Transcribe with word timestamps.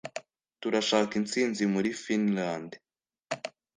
turashaka 0.61 1.11
intsinzi 1.19 1.63
muri 1.73 1.89
finlande, 2.03 2.77